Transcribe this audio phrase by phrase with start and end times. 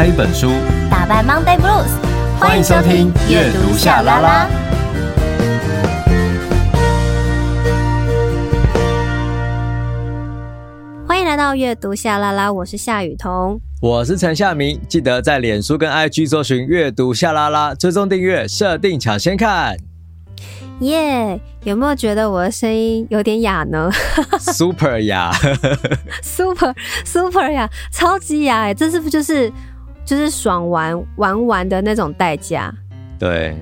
[0.00, 0.50] 开一本书，
[0.90, 1.90] 打败 Monday Blues。
[2.38, 4.48] 欢迎收听阅读夏拉拉。
[11.06, 14.80] 欢迎来到阅读夏拉拉，我是夏雨桐，我是陈夏明。
[14.88, 19.76] 记得在脸书跟 IG 搜寻阅读夏拉拉，追踪订阅，设定抢先看。
[20.80, 23.90] 耶、yeah，有没有觉得我的声音有点哑呢？
[24.40, 25.30] Super 哑
[26.22, 26.74] ，Super
[27.04, 28.72] Super 哑，超级哑哎！
[28.72, 29.52] 这是不是就是
[30.10, 32.74] 就是爽玩玩玩的那种代价？
[33.16, 33.56] 对，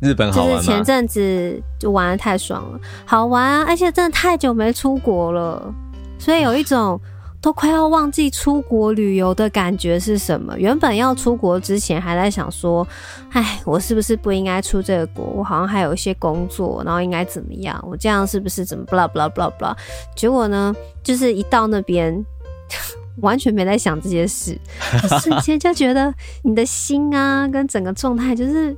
[0.00, 0.56] 日本好玩？
[0.56, 3.64] 就是前阵子就玩的太爽了，好玩啊！
[3.68, 5.72] 而且真的太久没出国了，
[6.18, 7.00] 所以有一种。
[7.40, 10.56] 都快要忘记出国旅游的感觉是什么。
[10.56, 12.86] 原本要出国之前还在想说，
[13.32, 15.24] 哎，我是不是不应该出这个国？
[15.24, 17.84] 我好像还有一些工作，然后应该怎么样？
[17.84, 19.76] 我这样是不是怎么？blah blah blah blah。
[20.14, 22.24] 结果呢，就是一到那边，
[23.20, 24.58] 完全没在想这些事，
[25.22, 26.12] 瞬间就觉得
[26.42, 28.76] 你的心啊，跟整个状态就是。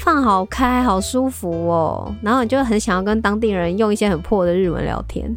[0.00, 5.28] 放好开，好舒服哦，然后你就很想要跟当地人用一些很破的日文聊天，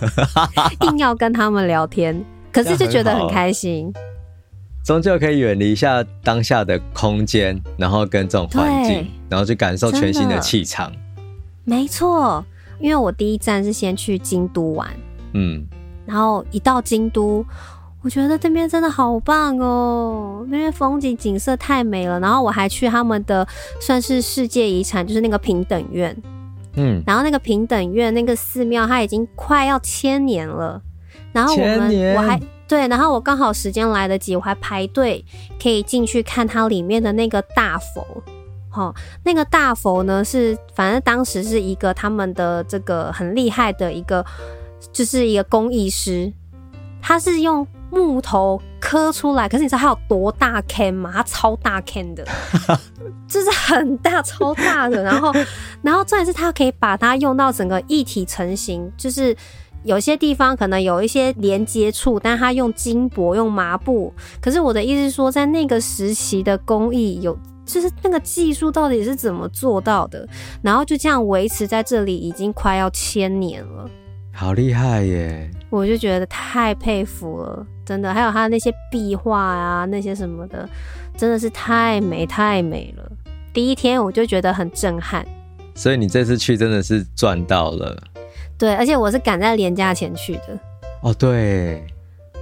[0.80, 3.92] 硬要跟他们聊天，可是就觉得很开心，
[4.82, 10.40] 终究可以远离一下当下的空间，然后跟这种环境，然后去感受全新的。
[10.40, 10.90] 气场。
[11.64, 12.42] 没错，
[12.80, 14.88] 因为我第一站是先去京都玩，
[15.34, 15.66] 嗯，
[16.06, 17.44] 然后一到京都。
[18.02, 22.18] 我觉得这边真的好棒哦，那边风景景色太美了。
[22.18, 23.46] 然后我还去他们的
[23.80, 26.16] 算是世界遗产，就是那个平等院。
[26.74, 30.82] 嗯，然后那个平等院那个寺庙，它已经快要千年了。
[31.30, 35.24] 然后我们我还对，然后我刚好时间来得及，我还排队
[35.62, 38.04] 可以进去看它里面的那个大佛。
[38.74, 38.92] 哦，
[39.22, 44.24] 那个大佛呢是，反正当时是一个他们的这个很厉害的一个，
[44.90, 46.32] 就是一个工艺师，
[47.00, 47.66] 他是用。
[47.94, 51.10] 木头刻出来，可是你知道他有多大 can 吗？
[51.12, 52.26] 他超大 can 的，
[53.28, 55.02] 就是很大超大的。
[55.02, 55.30] 然后，
[55.82, 59.36] 然后重点是他可以把它用到整个一体成型，就是
[59.84, 64.10] 有些地方可能有一些连接处，但它用金箔用麻布。
[64.40, 70.26] 可是我的意思是说，在那个时期的工艺有，就是那个技术到底是怎么做到的？
[70.62, 73.86] 然后就这样维持在这里，已经快要千年了。
[74.34, 75.50] 好厉害耶！
[75.70, 78.12] 我就觉得太佩服了，真的。
[78.12, 80.68] 还有他那些壁画啊，那些什么的，
[81.16, 83.12] 真的是太美太美了。
[83.52, 85.24] 第一天我就觉得很震撼。
[85.74, 87.96] 所以你这次去真的是赚到了。
[88.58, 90.58] 对，而且我是赶在连假前去的。
[91.02, 91.86] 哦，对。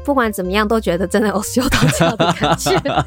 [0.04, 3.06] 不管怎么样，都觉得真的有修到这的感觉。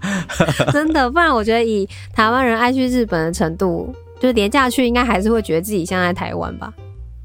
[0.72, 6.72] 真的，不然我觉得以台湾人爱去日本的程度，就是连假去，应该还是会觉得自己像在台湾吧。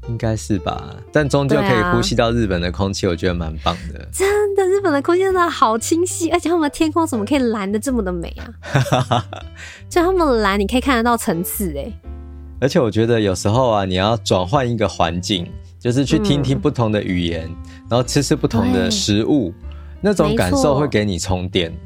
[0.08, 4.08] 应该是吧，但终究可以呼吸到日本的空气，我觉得蛮棒的。
[4.12, 9.24] 真的，日本的空气真的好清晰，而且他们的天空怎么可以蓝的这么的美啊？
[9.90, 11.92] 就他们的蓝，你可以看得到层次哎。
[12.60, 17.56] 而且我觉得有时候啊，你要转换一个环境，就是去听听不同的语言，嗯、
[17.90, 19.52] 然后吃吃不同的食物，
[20.00, 21.76] 那种感受会给你充电。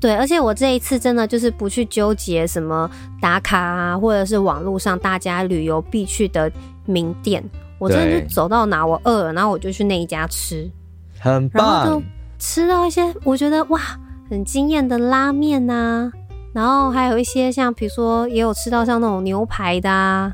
[0.00, 2.90] 对，而且我这一次真的就是不去纠结什么
[3.20, 6.50] 打卡啊，或者是网络上大家旅游必去的。
[6.88, 7.44] 名店，
[7.78, 10.68] 我真的就走到哪我饿了，然后我就去那一家吃，
[11.20, 11.84] 很棒。
[11.84, 12.06] 然后就
[12.38, 13.78] 吃到一些我觉得哇
[14.30, 16.12] 很惊艳的拉面呐、啊，
[16.52, 20.32] 然后还有一些像比如说也有吃到像那种牛排的啊，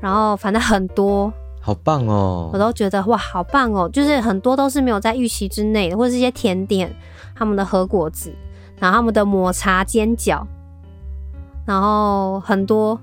[0.00, 2.50] 然后反正很多，好棒哦！
[2.52, 6.94] 我都觉得哇好棒哦，就是很多都是没有在预期之内的，或者是一些甜点，
[7.34, 8.34] 他们的和果子，
[8.78, 10.42] 然后他们的抹茶煎饺，
[11.66, 13.00] 然后很多。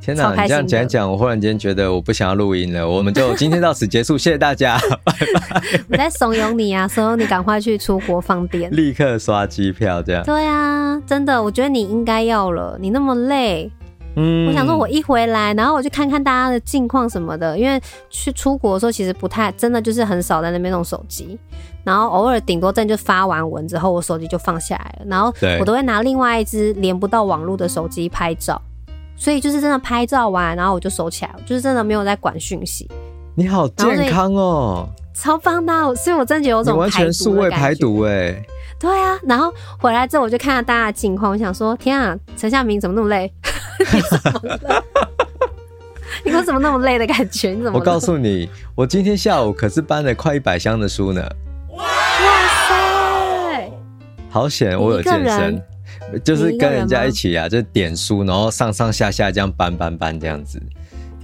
[0.00, 2.88] 天哪，你这样讲讲，我忽然间觉得我不想要录音了。
[2.88, 5.62] 我们就今天到此结束，谢谢大家， 拜拜。
[5.90, 10.24] 我在怂恿你啊，怂恿你赶快去出国放电，立刻刷机票，这样。
[10.24, 12.78] 对啊，真的，我觉得你应该要了。
[12.80, 13.70] 你那么累，
[14.16, 17.78] 嗯，我想说，我一回来，然后我去看看大家的近况什么的，因为
[18.08, 21.38] 去出国的时候其实不太，真的就是很少在那边用手机，
[21.84, 28.60] 然后偶尔顶多真就发完文之后，我手机就放下来了，然后我都会拿另外一只连不到网络的手机拍照。
[29.20, 32.90] 所以就是真的拍照完，然后我就收起来，就是真的没有在管讯息。
[33.34, 35.94] 你好健康哦，超棒的！
[35.94, 38.42] 所以我真的觉得有种完全数位排毒哎。
[38.78, 43.30] 对啊，然后回来之后我就看到大家的近况，我想说：天啊，陈夏明怎么那么累？
[43.92, 44.84] 你怎么了？
[46.24, 47.50] 你为什么那么累的感觉？
[47.50, 47.78] 你怎么？
[47.78, 51.22] 我告诉你，我今天下午可是搬了快一百箱的书呢。
[51.76, 51.84] 哇
[52.68, 53.70] 塞！
[54.30, 55.62] 好险，我有健身。
[56.24, 60.60] 就是跟人家一起啊，就点书，然后上上下下这样搬搬搬这样子。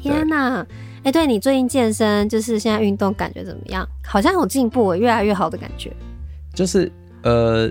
[0.01, 0.67] 天哪！
[0.99, 3.89] 哎、欸，对，你最近健身，就是现在运动感觉怎么样？
[4.05, 5.93] 好像有进步，越来越好的感觉。
[6.53, 6.91] 就是
[7.23, 7.71] 呃，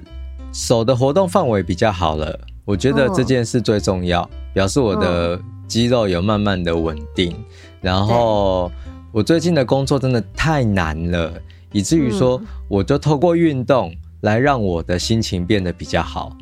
[0.54, 5.38] 手的活动范围比较好了，我觉得这件事最重要，表示我的
[5.68, 7.36] 肌肉有慢慢的稳定。
[7.82, 8.72] 然后
[9.12, 11.34] 我最近的工作真的太难了，
[11.74, 16.36] 以至于说我就透过运动来让我的心情变得比较好。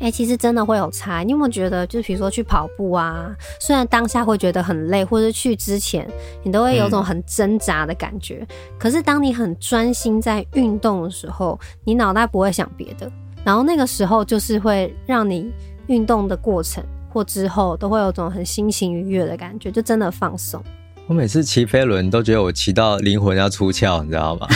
[0.00, 1.20] 哎、欸，其实真的会有差。
[1.24, 6.08] 你有没有觉得，就是比如说去跑步啊，虽然当下会觉得很累，或者去之前
[6.44, 13.10] 你都会有种很挣扎的感觉，嗯、可是当你很专心在运动的时候，你脑袋不会想别的，
[13.44, 15.52] 然后那个时候就是会让你
[15.88, 20.62] 运动的过程或之后都会有种很心情愉悦的感觉，就真的放松。
[21.08, 24.46] 我每次骑飞轮都觉得我骑到灵魂要出窍，你知道吗？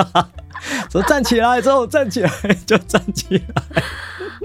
[0.92, 2.30] 说站起来之后站起来
[2.66, 3.42] 就站起来。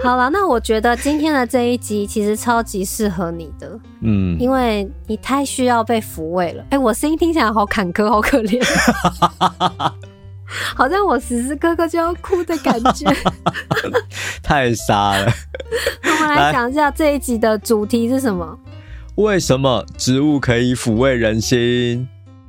[0.02, 6.64] 好了，那我觉得今天的这一集其实超级适合你的，嗯，因为你太需要被抚慰了。
[6.64, 8.64] 哎、欸，我声音听起来好坎坷，好可怜，
[10.76, 13.06] 好像我时时刻刻就要哭的感觉，
[14.42, 15.32] 太傻了。
[16.04, 18.58] 我们来讲一下这一集的主题是什么？
[19.16, 22.08] 为什么植物可以抚慰人心？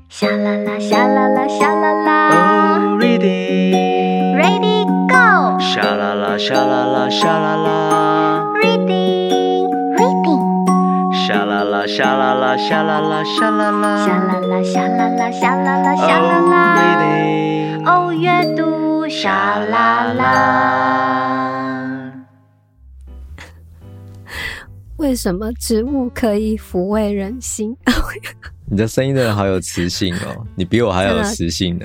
[0.08, 2.78] 沙啦啦，沙啦啦，沙啦啦。
[2.78, 5.58] Oh, reading, ready, go.
[5.58, 8.44] 沙啦啦，沙啦啦，沙啦啦。
[8.62, 11.26] Reading, reading.
[11.26, 14.06] 沙啦啦，沙啦啦，沙啦啦，沙啦啦。
[14.06, 16.54] 沙啦啦，沙啦啦，沙啦啦，沙啦啦。
[17.84, 18.12] Oh, reading.
[18.12, 20.91] Oh, 阅读，沙啦啦。
[25.02, 27.76] 为什么植物可以抚慰人心？
[28.70, 31.84] 你的声音真的好有磁性哦，你比我还有磁性呢。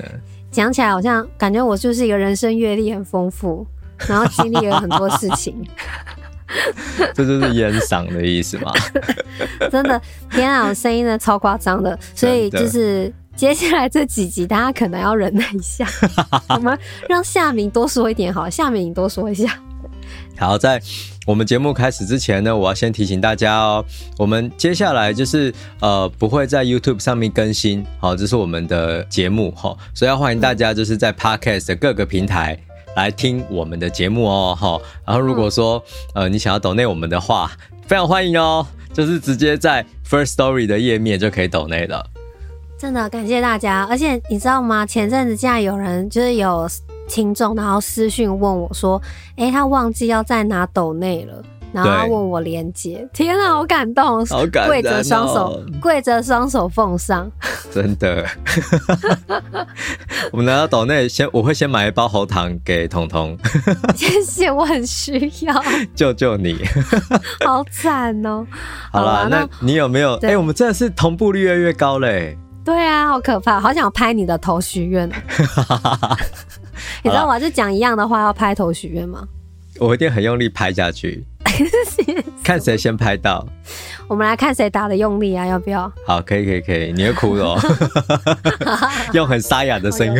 [0.52, 3.66] 讲起来好像感觉我就是一个人生阅历很丰富，
[4.06, 5.52] 然后经历了很多事情。
[7.12, 8.72] 这就是烟嗓的意思吗？
[9.68, 10.00] 真的，
[10.30, 15.84] 天啊，我声音呢超夸张的，所以就是接下来这几集大家可能要忍耐一下。
[16.50, 16.78] 我们
[17.08, 19.60] 让夏明多说一点好，夏明你多说一下。
[20.38, 20.80] 好，在
[21.26, 23.84] 我们节目开始之前呢，我要先提醒大家哦，
[24.16, 32.56] 我们接下来就是呃不会在 YouTube 上面更新，好，这是我们的节目哈，所以要欢迎大家就是在 Podcast 的各个平台
[32.94, 35.82] 来听我们的节目哦，哈，然后如果说
[36.14, 37.50] 呃你想要抖内我们的话，
[37.86, 38.64] 非常欢迎哦，
[38.94, 42.06] 就是直接在 First Story 的页面就可以抖内了。
[42.78, 44.86] 真的感谢大家，而且你知道吗？
[44.86, 46.68] 前阵子竟然有人就是有。
[47.08, 49.00] 听众，然后私讯问我说
[49.36, 53.08] ：“哎、欸，他忘记要再拿抖内了，然后他问我连接。
[53.12, 57.30] 天啊，好感动，好感动，跪着双手，跪着双手奉上。
[57.70, 58.24] 真的，
[60.32, 63.36] 我们拿到岛内，先我会先买一包喉糖给彤彤。
[63.96, 65.62] 谢谢，我很需要，
[65.94, 66.58] 救救你，
[67.44, 68.46] 好惨哦。
[68.92, 70.14] 好了，那你有没有？
[70.22, 72.38] 哎、欸，我们真的是同步率越来越高嘞。
[72.64, 75.10] 对啊，好可怕，好想拍你的头许愿。
[77.02, 79.26] 你知道我是讲一样的话要拍头许愿吗？
[79.78, 81.24] 我一定很用力拍下去，
[82.42, 83.46] 看谁先拍到。
[84.08, 85.46] 我们来看谁打的用力啊？
[85.46, 85.92] 要不要？
[86.04, 86.92] 好，可以，可以，可以。
[86.92, 87.56] 你会哭哦，
[89.14, 90.14] 用很沙哑的声音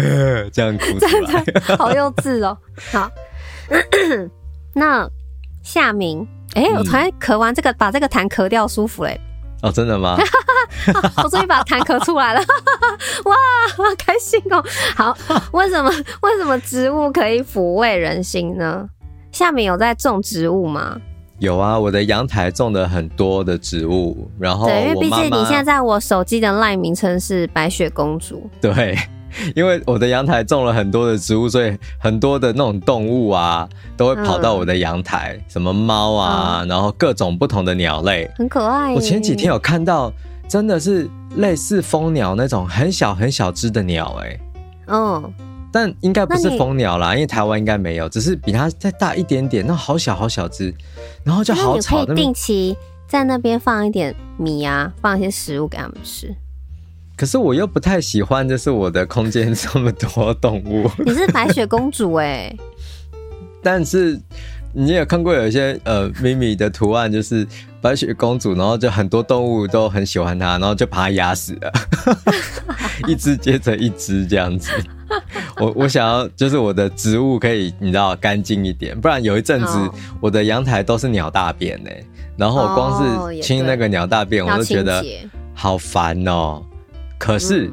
[0.53, 2.57] 这样哭出来，真的好幼稚哦。
[2.93, 3.11] 好，
[4.75, 5.09] 那
[5.65, 6.25] 夏明，
[6.55, 9.21] 哎、欸，我突然咳完这个，把这个痰咳掉，舒服嘞。
[9.63, 10.17] 哦，真的吗？
[11.23, 12.41] 我 终于把痰咳出来了，
[13.25, 13.35] 哇，
[13.77, 14.63] 好开心哦！
[14.97, 15.17] 好，
[15.53, 15.91] 为什么
[16.23, 18.89] 为什么植物可以抚慰人心呢？
[19.33, 20.97] 下面有在种植物吗？
[21.39, 28.97] 有啊，我的阳台种了很多的植物，然后对，因为毕竟你现在在我手机的 LINE 名称是白雪公主，对。
[29.55, 38.95] 因为我的阳台种了很多的植物，所以很多的那种动物啊，都会跑到我的阳台，嗯、什么猫啊、嗯，然后各种不同的鸟类，很可爱。
[38.95, 40.13] 我前几天有看到，
[40.49, 44.41] 真的是类似蜂鸟那种很小很小只的鸟，哎，
[44.87, 45.33] 嗯，
[45.71, 50.75] 但应该不是蜂鸟啦，因为台湾应该没有，只是比它再大一点点，那好小好小只，
[51.23, 52.05] 然后就好吵。
[52.05, 56.35] 可以定期在那边放一点米啊，放一些食物给他们吃。
[57.19, 60.89] 可是我又不太喜欢，就是我的空间这么多动物。
[61.05, 62.57] 你是白雪公主哎、欸，
[63.61, 64.17] 但是
[64.73, 67.45] 你有看过有一些呃咪咪的图案，就是
[67.81, 71.73] 白雪公主，然后就很多动物都很喜欢它，然后就把它压死了，
[73.09, 74.71] 一只接着一只这样子。
[75.59, 82.07] 我我想要就是我的植物可以你知道干净一点，不然有一阵子我的阳台都是鸟大便哎、欸，
[82.37, 85.05] 然后我光是清那个鸟大便，我都觉得
[85.53, 86.63] 好烦哦。
[87.19, 87.71] 可是，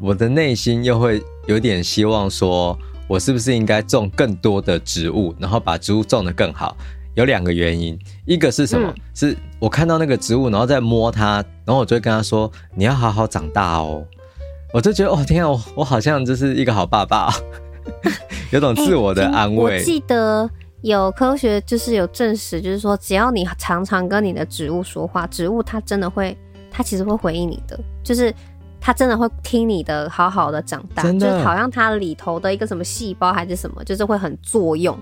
[0.00, 6.76] 我的内心又会有点希望，说我是不是应该种更多的植物，然后把植物种得更好？
[7.14, 8.92] 有两个原因，一个是什么？
[9.14, 14.04] 是我看到那个植物，然后再摸它，然后我就会跟他说：“你要好好长大哦。”
[14.74, 17.32] 我就觉得，哦天啊，我我好像就是一个好爸爸，
[18.50, 19.74] 有种自我的安慰。
[19.74, 20.50] 欸、我记得
[20.82, 26.36] 有科学就是有证实，就是说只要你常常跟你的植物说话，植物它真的会，
[26.68, 28.34] 它其实会回应你的，就是
[28.84, 34.94] 它真的会听你的，好好的长大，就是好像它里头的一个什么细胞还是什么，就是会很作用，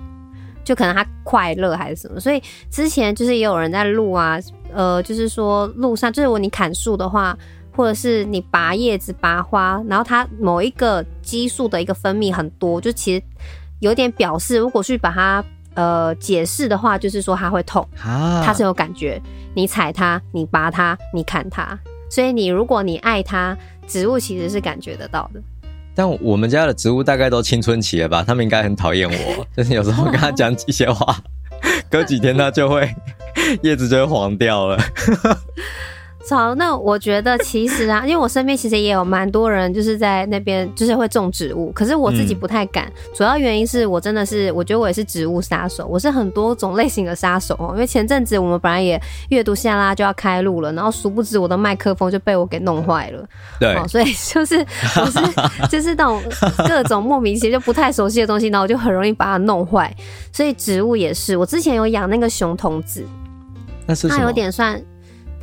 [0.62, 2.20] 就可能它快乐还是什么。
[2.20, 4.38] 所以之前就是也有人在录啊，
[4.72, 7.36] 呃，就是说路上，就是如果你砍树的话。
[7.74, 13.24] 或者是你拔叶子、拔花，然后它某一个激素的一个分泌很多，就其实
[13.80, 17.88] 有点表示，如果去把它呃解释的话，就是说它会痛，
[18.44, 19.18] 它是有感觉。
[19.54, 21.78] 你踩它，你拔它，你砍它，
[22.12, 23.57] 所以你如果你爱它，
[23.88, 25.40] 植物其实是感觉得到的。
[25.95, 28.23] 但我们家的植物大概都青春期了吧？
[28.23, 31.16] 他们应该很讨厌我， 就是有时候跟他讲一些话，
[31.88, 32.95] 隔几天它就会
[33.62, 34.78] 叶子就会黄掉了。
[36.31, 42.87] 好，那我觉得其实啊， 因为我身边其实也有蛮多人就是在那边就是会种植物，可是我自己不太敢。
[42.87, 47.71] 嗯、主要原因是我真的是，我觉得我也是植物杀手，我是很多种类型的杀手哦。
[47.75, 48.99] 因为前阵子我们本来也
[49.29, 53.29] 阅读下拉就要开录了，然后殊不知我的麦克风就被我给弄坏了。
[53.61, 54.64] 对、哦，所以 就是
[54.97, 56.23] 我是就是那种
[56.67, 59.95] 各种莫名其妙就不太熟悉的东西，然后我就很容易把它弄坏。
[60.33, 63.05] 所以植物也是，我之前有养那个熊童子，
[63.87, 64.83] 那是它有点算。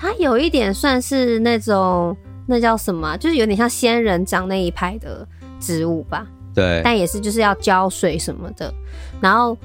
[0.02, 2.16] 它有一点算是那种，
[2.48, 3.18] 那叫什么？
[3.18, 5.28] 就是有点像仙人掌那一派的
[5.60, 6.26] 植物吧。
[6.56, 6.82] 对。
[6.86, 8.74] 但也是就是要浇水什么的。
[9.20, 9.58] 然后，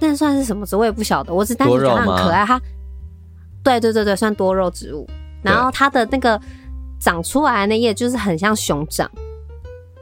[0.00, 0.80] 那算是什么植物？
[0.80, 1.32] 我也不晓得。
[1.32, 2.44] 我只单纯觉得它很可爱。
[2.44, 2.60] 它，
[3.62, 5.08] 对对对对，算多肉植物。
[5.42, 6.38] 然后它的那个
[6.98, 9.08] 长出来的那叶就是很像熊掌。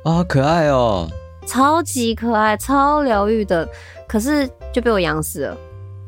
[0.02, 1.06] 啊、哦，可爱哦！
[1.46, 3.68] 超级可爱，超疗愈的。
[4.08, 5.56] 可是就被我养死了。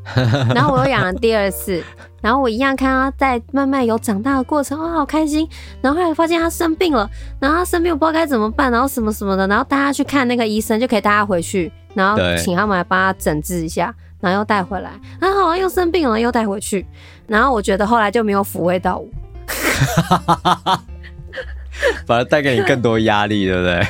[0.54, 1.84] 然后我又养了第二次。
[2.20, 5.48] 然后我一样看他在慢慢有长大的过程，哇，好开心。
[5.80, 7.08] 然后后来发现他生病了，
[7.38, 14.90] 然后他生病我不知道该怎么办，然后什么什么的，然后带他去看那个医生，就可以带他回去，然后请他们来帮他诊治一下，然后又带回来。
[15.20, 16.84] 啊，好像又生病了，又带回去。
[17.26, 19.06] 然后我觉得后来就没有抚慰到我，
[22.06, 23.86] 反而带给你更多压力，对不对？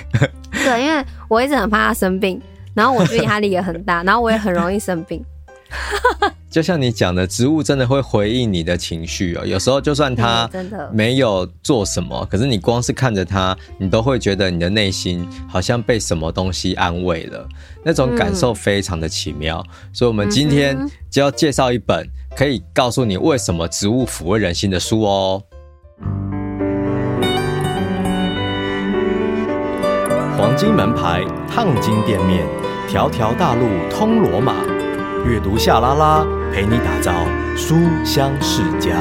[0.64, 2.40] 对，因为我一直很怕他生病，
[2.74, 5.24] 然后我觉得压力也很大，然后我也很容易生病。
[6.50, 9.44] 就像你讲的，植物真的会回应你的情绪哦。
[9.44, 10.48] 有时候就算它
[10.90, 17.46] 没有做什么，可是你光是看着它，你都会觉得你的内心好像被什么东西安慰了，
[17.84, 19.62] 那种感受非常的奇妙。
[19.92, 20.76] 所以，我们今天
[21.10, 25.42] 就要介绍一本可以告诉你为什么植物抚慰人心的书哦。
[30.36, 32.46] 黄金门牌，烫金店面，
[32.88, 34.77] 条条大路通罗马。
[35.26, 37.12] 阅读夏拉拉，陪你打造
[37.56, 38.96] 书香世家。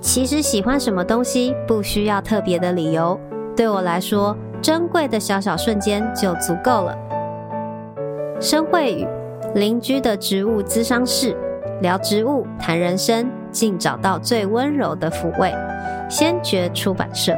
[0.00, 3.20] 其实喜欢什么东西，不需要特别的理由。
[3.54, 6.98] 对我来说，珍贵的小小瞬间就足够了。
[8.40, 9.06] 声慧语，
[9.54, 11.36] 邻居的植物咨商室，
[11.82, 15.54] 聊植物，谈人生，竟找到最温柔的抚慰。
[16.10, 17.32] 先觉出版社。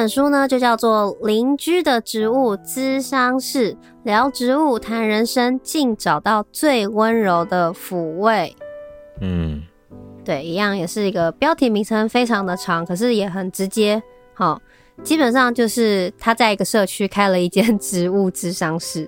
[0.00, 8.56] 本书呢，就叫做《邻居的植物咨商室》，聊植物，谈人生，尽找到最温柔的抚慰。
[9.20, 9.60] 嗯，
[10.24, 14.02] 对，一样也是一个标题名称非常的长，可是也很直接。
[14.32, 14.58] 好，
[15.02, 19.06] 基本上就是他在一个社区开了一间植物咨商室。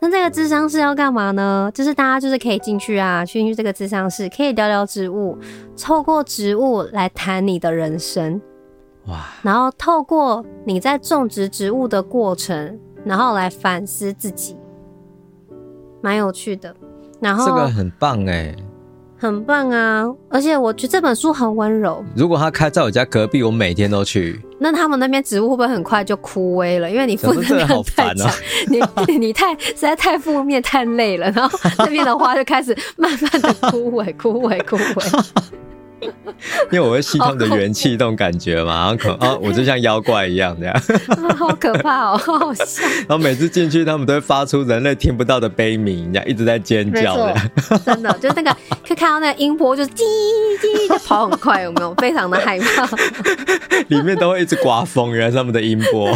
[0.00, 1.70] 那这个智商室要干嘛呢？
[1.72, 5.38] 就是大家就是可以进去啊，去进去这个智商室，可以聊聊植物，
[5.80, 8.42] 透过植物来谈你的人生。
[9.10, 9.26] 哇！
[9.42, 14.56] 然后透过你在种植植物的过程，然后来反思自己，
[16.00, 16.74] 蛮有趣的。
[17.20, 18.54] 然后这个很棒哎，
[19.18, 20.06] 很棒啊！
[20.30, 22.02] 而且我觉得这本书很温柔。
[22.16, 24.40] 如果他开在我家隔壁，我每天都去。
[24.58, 26.90] 那他们那边植物会不会很快就枯萎了？
[26.90, 28.32] 因为你负能量太强，
[28.68, 35.30] 你你太实在太负面太累了，然后那边的花就开始慢慢的枯萎、枯萎、枯萎。
[36.70, 40.82] 因为我会吸他们的元气，这种感觉嘛，然后可能啊，我就像妖怪一样这样，
[41.36, 42.82] 好可怕哦，好好笑。
[43.06, 47.34] 然后每次进去，他们都会发出人类听不到的悲鸣，这样一直在尖叫的，
[47.84, 48.52] 真的，就是那个
[48.86, 50.04] 可以看到那个音波，就是滴
[50.60, 51.94] 滴就跑很快，有没有？
[51.96, 52.88] 非常的害怕，
[53.88, 56.10] 里面都会一直刮风，原来是他们的音波，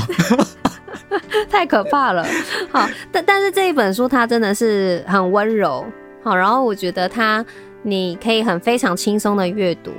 [1.50, 2.26] 太可怕了。
[2.71, 5.85] 好，但但是这一本书它真的是很温柔，
[6.23, 7.45] 好，然后我觉得它。
[7.87, 9.93] 你可以很非常轻松的阅读，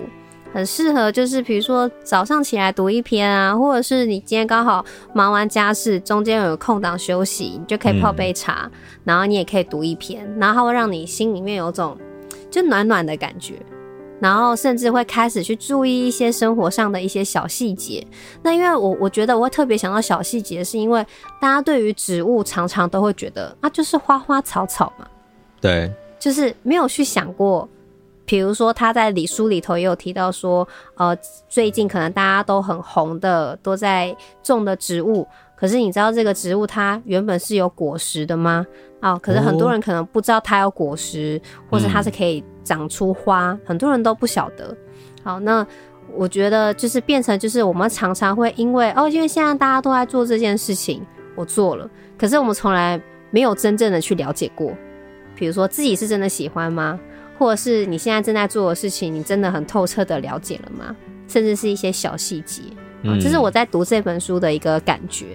[0.51, 8.71] 很适合就是比如说早上起来读一篇啊，或者是你今天刚好忙完家事，中间有空档休息，你就可以泡杯茶，嗯、
[9.03, 11.95] 然后你也可以读一篇，然后它会让你心里面有种
[12.49, 13.53] 就暖暖的感觉，
[14.19, 18.03] 然后甚至会开始去注意一些生活上的一些小细节。
[18.41, 21.05] 那因为我我觉得我会特别想到小细节，是因为
[21.39, 25.05] 大家对于植物常常都会觉得啊，就是花花草草嘛，
[25.61, 27.69] 对，就是没有去想过。
[28.25, 31.15] 比如说，他在里书里头也有提到说，呃，
[31.47, 35.27] 最近可能大家都很红的，都在种的植物。
[35.55, 38.65] 可是你知道这个植物它原本是有果实的吗？
[39.01, 41.39] 哦，可是很多人可能不知道它有果实，
[41.69, 44.75] 或是它是可以长出花，很多人都不晓得。
[45.23, 45.65] 好，那
[46.13, 51.05] 我觉得就是变成就是我们常常会因为哦，因为现在大家都在做这件事情，
[51.35, 54.73] 我做了，可是我们从来没有真正的去了解过。
[55.35, 56.99] 比如说自己是真的喜欢吗？
[57.37, 60.95] 或者是你现在正在做的事情，你真的很透彻的了解了吗？
[61.27, 62.61] 甚至是一些小细节，
[63.01, 65.25] 嗯，这是我在读这本书的一个感觉。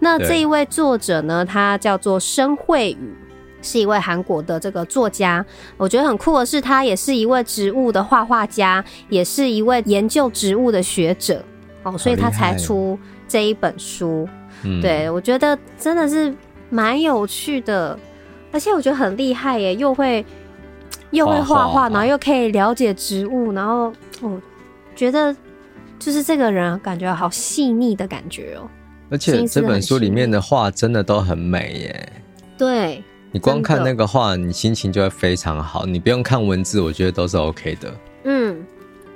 [0.00, 3.14] 那这一位作者呢，他叫做申慧宇，
[3.60, 5.44] 是一位韩国的这个作家。
[5.76, 11.44] 我觉得很酷的是，他也是一位植物的画画家，也是一位研究植物的学者
[11.82, 14.26] 哦，所以他才出这一本书。
[14.62, 16.34] 嗯，对，我觉得真的是
[16.70, 17.98] 蛮有趣的，
[18.50, 20.24] 而且我觉得很厉害耶，又会。
[21.14, 24.40] 又会画画，然后又可以了解植物，然后我
[24.94, 25.34] 觉得
[25.98, 28.68] 就是这个人感觉好细腻的感觉哦。
[29.10, 32.12] 而且这本书里面的画真的都很美耶。
[32.58, 35.86] 对，你光看那个画，你心情就会非常好。
[35.86, 37.94] 你不用看文字，我觉得都是 OK 的。
[38.24, 38.64] 嗯，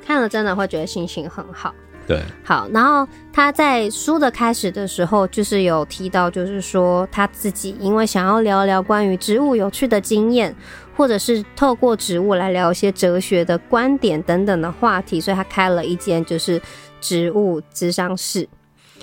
[0.06, 1.74] 看了真的会觉得心情很好。
[2.06, 10.54] 对，好，然后他在书的开始的时候，就是有提到，就是说他自己因为想要聊聊关于植物有趣的经验，
[10.98, 16.60] 或者是透过植物来聊一些哲学的观点等等的话题，所以他开了一间就是
[17.00, 18.46] 植物咨商室。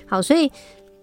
[0.05, 0.51] 好，所以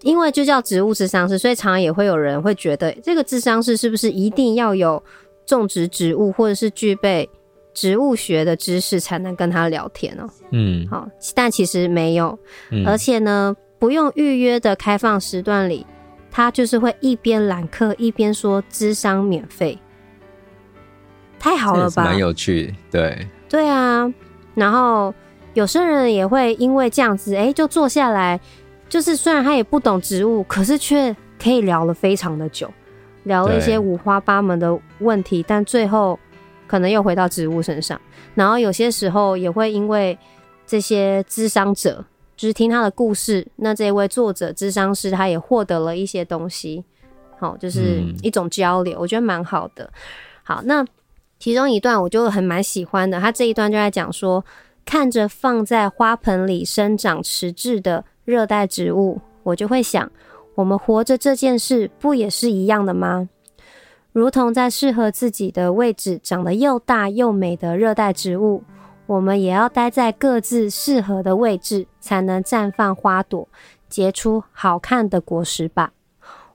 [0.02, 5.02] 因为就叫植物咨商室，所以常常也会有人会觉得，这个咨商室是不是一定要有
[5.46, 7.28] 种植植物，或者是具备
[7.72, 10.28] 植物学的知识才能跟他聊天哦。
[10.50, 12.38] 嗯，好，但其实没有，
[12.70, 15.86] 嗯、而且呢，不用预约的开放时段里，
[16.30, 19.78] 他就是会一边揽客一边说咨商免费，
[21.42, 22.04] 太好了吧？
[22.04, 24.08] 蛮有趣，对，对啊。
[24.54, 25.12] 然后
[25.54, 28.38] 有些人也会因为这样子，哎、欸，就坐下来，
[28.88, 32.70] 就是虽然他也不懂植物，可是却可以聊了非常的久，
[33.24, 36.16] 聊了一些五花八门的问题，但最后。
[36.64, 38.00] 可能又回到植物身上，
[38.34, 40.18] 然后有些时候也会因为
[40.66, 42.02] 这些智商者，
[42.34, 46.82] 就是听他的故事，那这位作者智商师他也获得了一些东西，
[47.38, 49.92] 好，就是一种交流，我觉得蛮好的。
[50.42, 50.82] 好，那
[51.42, 54.44] 其中一段我就很蛮喜欢的，他这一段就在讲说，
[54.84, 60.08] 看着放在花盆里生长迟滞的热带植物，我就会想，
[60.54, 63.28] 我们活着这件事不也是一样的吗？
[64.12, 68.62] 如同在适合自己的位置长得又大又美的热带植物，
[69.06, 73.48] 我们也要待在各自适合的位置，才能绽放花朵，
[73.88, 75.90] 结出好看的果实吧。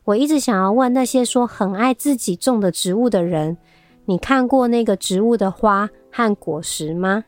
[0.06, 3.58] 我一直想要问那些说很爱自己种的植物的人，
[4.08, 7.26] 你看过那个植物的花和果实吗？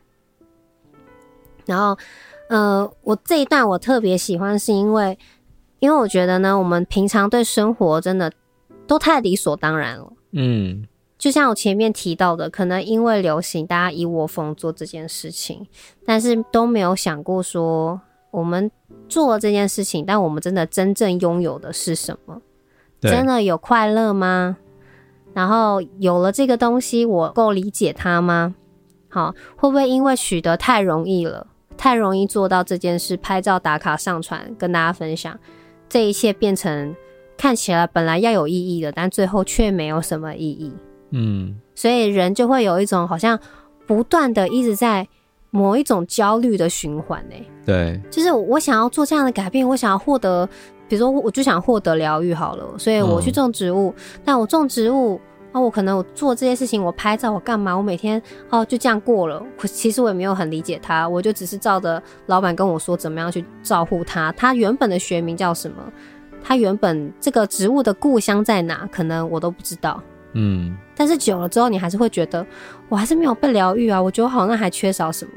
[1.66, 1.96] 然后，
[2.48, 5.16] 呃，我这一段我特别喜欢，是因为，
[5.78, 8.32] 因为我觉得呢，我们平常对生活真的
[8.86, 10.10] 都太理所当然了。
[10.32, 10.86] 嗯，
[11.18, 15.66] 就像我前面提到的，可能因为流行，大家一窝蜂做这件事情，
[16.06, 18.70] 但是都没有想过说，我们
[19.06, 22.40] 做了这件事情，但我们真的真正拥有的是什么？
[23.02, 24.56] 真的有快乐吗？
[25.40, 28.54] 然后有了这个东西，我够理解它吗？
[29.08, 31.46] 好，会不会因为取得太容易了，
[31.78, 35.38] 太容易做到这件事，拍照打卡上传，跟大家分享，
[35.88, 36.94] 这一切变成。
[37.42, 40.70] 看起来本来要有意义的，但最后却没有什么意义。
[41.12, 43.40] 嗯，所以人就会有一种好像
[43.86, 45.08] 不断的一直在
[45.48, 47.36] 某一种焦虑的循环呢。
[47.64, 50.46] 对，就是我想要做这样的改变，我想要获得，
[50.86, 53.88] 比如说我就想获得疗愈好了，所以我去种植物。
[53.96, 55.18] 嗯，但我种植物，
[55.52, 57.76] 啊，我可能我做这些事情，我拍照，我干嘛？
[57.76, 59.42] 我每天哦就这样过了。
[59.58, 64.30] 可其实我也没有很理解他，我就只是照着老板跟我说怎么样去照顾他。
[64.32, 65.76] 他原本的学名叫什么？
[66.42, 68.88] 他原本这个植物的故乡在哪？
[68.92, 70.02] 可能我都不知道。
[70.34, 72.46] 嗯，但是久了之后，你还是会觉得
[72.88, 74.00] 我还是没有被疗愈啊。
[74.00, 75.32] 我觉得好像还缺少什么。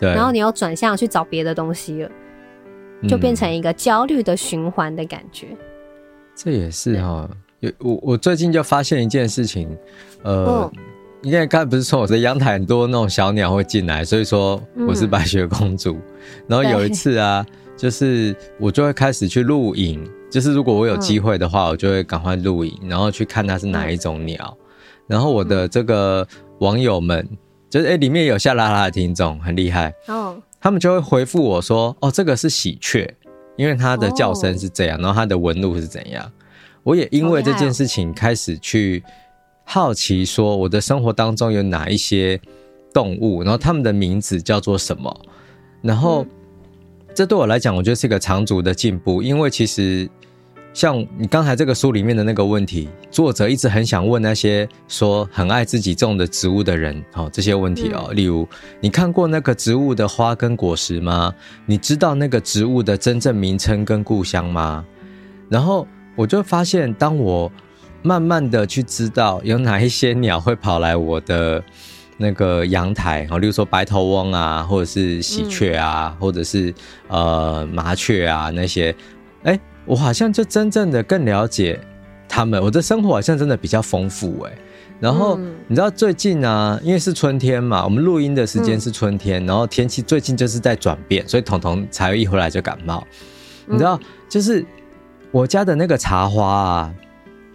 [0.00, 0.08] 对。
[0.14, 2.10] 然后你又转向去找别的东西了，
[3.06, 5.48] 就变成一个焦虑的循环的感觉。
[5.50, 5.58] 嗯、
[6.34, 7.28] 这也是哈。
[7.60, 9.68] 有我，我最近就发现一件事情，
[10.22, 10.70] 呃，
[11.22, 15.94] 因为刚才不是说我的阳台很多那种小鸟会进来，所以说我是白雪公主。
[15.94, 16.02] 嗯、
[16.46, 17.44] 然后有一次啊，
[17.76, 24.56] 就是我就会开始去录影，就是如果我有机会的话，我就会赶快录影，然后去看它是哪一种鸟。
[25.08, 26.26] 然后我的这个
[26.60, 27.26] 网友们，
[27.68, 33.08] 就是哎、欸，里面有夏拉拉的听众很厉害哦，他们就会回复我说，哦，这个是喜鹊，
[33.56, 36.30] 因为它的叫声是这样，然后它的纹路是怎样。
[36.82, 39.02] 我也因为这件事情开始去
[39.64, 42.40] 好奇，说我的生活当中有哪一些
[42.94, 45.14] 动物，然后它们的名字叫做什么？
[45.82, 46.26] 然后
[47.14, 49.22] 这对我来讲，我觉得是一个长足的进步。
[49.22, 50.08] 因为其实
[50.72, 58.48] 像你刚才这个书里面的那个问题，作者一直很想问那些说很爱自己种的植物的人，哦，这些问题哦，例如
[58.80, 61.34] 你看过那个植物的花跟果实吗？
[61.66, 64.82] 你知道那个植物的真正名称跟故乡吗？
[65.50, 65.86] 然后。
[66.18, 67.50] 我就发现，当我
[68.02, 71.62] 慢慢的去知道有哪一些鸟会跑来我的
[72.16, 76.74] 那个阳台，好，例如说白头翁啊，或者是喜鹊啊，或者是
[77.06, 78.92] 呃麻雀啊那些，
[79.44, 81.78] 哎、欸，我好像就真正的更了解
[82.28, 84.52] 他们，我的生活好像真的比较丰富哎。
[84.98, 93.06] 然后你知道最近啊，因为是春天嘛，我们录音的时间是春天，然后天气最近就是在转变，所以彤彤才一回来就感冒，
[93.66, 94.66] 你知道就是。
[95.30, 96.94] 我家的那个茶花啊，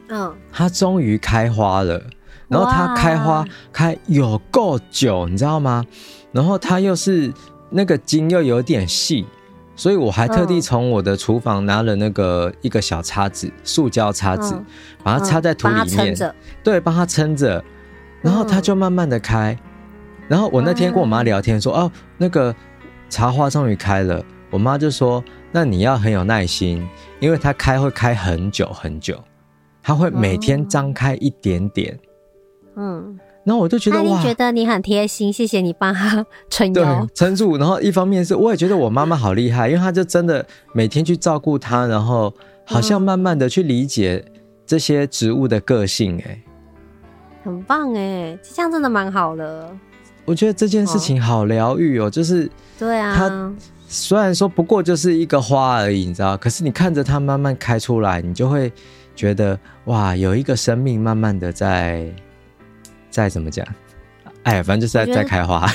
[0.09, 2.01] 嗯，它终于开花了，
[2.47, 5.83] 然后它开花开有够久，你知道吗？
[6.31, 7.33] 然后它又是
[7.71, 9.25] 那个茎又有点细，
[9.75, 14.55] 所以我还特地从我的厨房拿了那个一个小叉子，塑胶叉子，
[15.03, 16.15] 把它插在土里面，
[16.63, 17.63] 对，帮它撑着，
[18.21, 19.57] 然后它就慢慢的开。
[20.27, 22.55] 然后我那天跟我妈聊天说，哦，那个
[23.09, 25.23] 茶花终于开了，我妈就说。
[25.55, 26.85] 那你要很有耐心，
[27.19, 29.23] 因为它开会开很久很久，
[29.83, 31.97] 它会每天张开一点点。
[32.75, 37.55] 嗯，然后我就觉得哇，觉得你很贴心，谢谢你帮他撑腰撑住。
[37.55, 42.33] 然后一方面是我也觉得我妈妈好厉害，因为她就真的每天去照顾它，然后
[42.65, 44.25] 好像慢慢的去理解
[44.65, 46.19] 这些植物的个性。
[46.25, 46.41] 哎，
[47.43, 49.69] 很棒哎，这样真的蛮好的。
[50.25, 53.53] 我觉得这件事情好疗愈哦，就是对啊，它。
[53.93, 58.73] 虽然说不过就是一个花而已，你知道，可是你看着它慢慢开出来，你就会
[59.15, 62.12] 觉得哇，有一个生命慢慢的在
[63.12, 63.63] 在怎么讲？
[64.41, 65.69] 哎，反正就是在在开花。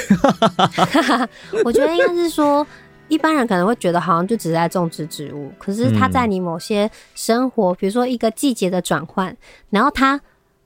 [1.65, 2.67] 我觉得应该是说，
[3.07, 9.35] 一般人可能会觉得好像就只是在种植植物，可是它在你某些生活，比如说一个季节的转换，
[9.71, 10.21] 然后它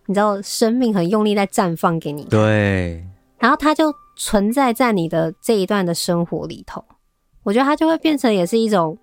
[0.07, 3.07] 你知道生命很用力在绽放给你，对，
[3.39, 6.83] 然后它就存在在你的这一段的生活里头。
[7.43, 8.97] 我觉得它就会变成也是一种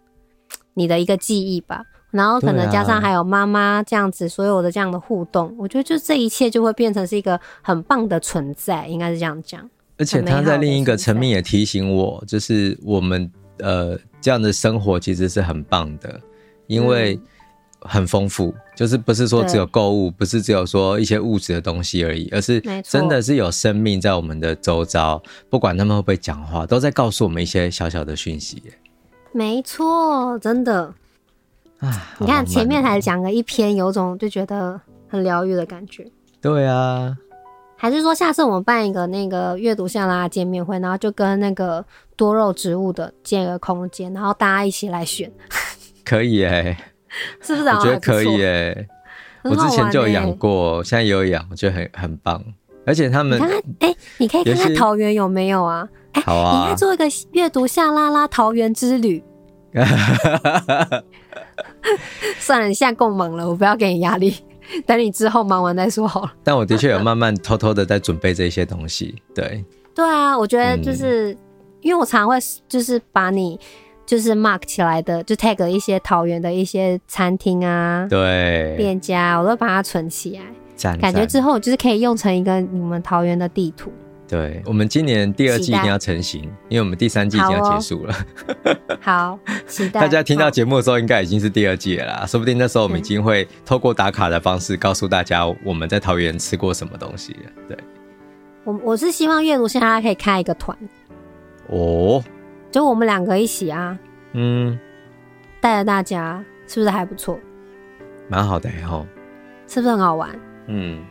[0.73, 9.69] 你的一个记忆吧，然后可能加上还有妈妈这样子所有的这样的互动，我觉得就这一切就会变成是一个很棒的存在，应该是这样讲。
[9.97, 16.19] 而且他在另一个层面也提醒我，就是我们呃这样的生活其实是很棒的，
[16.67, 17.19] 因为
[17.81, 28.61] 很丰富，就是不是说只有购物，不是只有说一些物质的东西而已，而是真的是有生命在我们的周遭，不管他们会不会讲话，都在告诉我们一些小小的讯息。
[29.31, 30.93] 没错，真的。
[31.79, 36.05] 啊，你看前面还讲了一篇，有种就觉得很疗愈的感觉。
[36.41, 37.15] 对啊。
[37.81, 41.85] 还是说下次我们办一个那个阅读夏 LaLa 见面会，然后就跟那个
[42.17, 45.31] 多肉植物的建一个空间，然后大家一起来选。
[46.03, 46.77] 可以哎、欸。
[47.41, 47.67] 是不是？
[47.69, 48.87] 我觉得可以诶、欸，
[49.43, 52.43] 我之前就有养过，现在也有养，我觉得很很棒。
[52.85, 53.39] 而且他们，
[53.79, 55.87] 哎、欸，你可以看看桃园有没有啊？
[56.13, 59.23] 哎、欸，好啊，你应该做一个阅读夏 LaLa 桃园之旅。
[62.39, 64.35] 算了，你现在够忙了，我不要给你压力，
[64.85, 66.33] 等你之后忙完再说好了。
[66.43, 69.21] 但我的确有慢慢偷偷的在准备这些东西。
[69.35, 71.37] 对，对啊，我觉得就是、嗯、
[71.81, 73.59] 因为我常会就是把你。
[74.09, 80.97] 就是 mark 起来的，就 tag 一些桃园的一些餐厅啊，对，店家，我都把它存起来。
[80.97, 83.93] 感觉之后就是可以用成一个你们桃园的地图。
[84.27, 88.15] 对，我们今年第二季一定要成型，因为我们第三季已经要结束了。
[88.99, 90.01] 好，期待。
[90.01, 97.51] 大家听到节目的时候，应该已经是第二季了啦，说不定那时候我们已经会透过打卡的方式告诉大家我们在桃园吃过什么东西了。
[97.67, 97.77] 对，
[98.63, 100.75] 我我是希望阅读现在可以开一个团
[101.67, 102.23] 哦，
[102.71, 103.97] 就我们两个一起啊，
[104.33, 104.77] 嗯，
[105.59, 107.39] 带着大家，是不是还不错？
[108.27, 109.05] 蛮好的齁，
[109.67, 110.29] 是不是很好玩？
[110.67, 111.03] 嗯，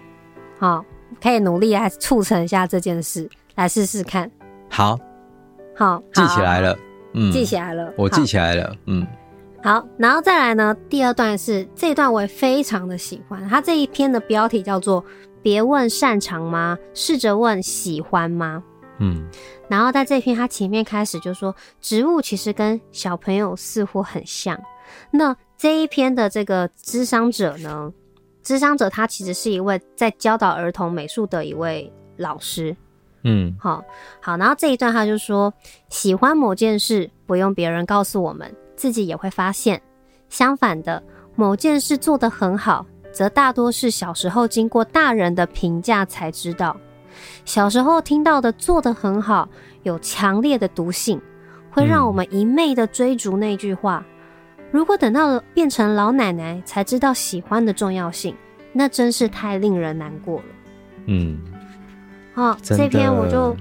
[0.58, 0.84] 好，
[1.20, 4.30] 可以努力来促成一下这件事，来试试看。
[4.70, 4.96] 好，
[5.76, 6.78] 好，记起来了，
[7.14, 9.04] 嗯，记起来了，我记起来了，嗯，
[9.64, 15.04] 好，然后再来呢，第二段是这一段我也非常的喜欢，它这一篇的标题叫做
[15.42, 18.62] “别问擅长吗，试着问喜欢吗”，
[19.00, 19.28] 嗯，
[19.68, 24.60] 然后在这篇他前面开始就说，植物其实跟小朋友似乎很像，
[25.10, 27.92] 那这一篇的这个咨商者呢，
[28.44, 32.76] 咨商者他其实是一位在教导儿童美术的一位老师。
[33.24, 33.82] 嗯，好
[34.22, 35.52] 好，然后这一段他就说，
[35.88, 39.82] 喜欢某件事不用别人告诉我们，自己也会发现。
[40.28, 41.02] 相反的，
[41.34, 46.76] 某件事做得很好，则大多是小时候经过大人的评价才知道。
[47.44, 49.48] 小时候听到的做得很好，
[49.82, 51.20] 有强烈的毒性，
[51.70, 54.04] 会让我们一昧的追逐那句话。
[54.58, 58.34] 嗯、如果等到了变成老奶奶才知道喜欢的重要性，
[58.72, 60.44] 那真是太令人难过了。
[61.06, 61.38] 嗯。
[62.34, 63.56] 哦，这篇我就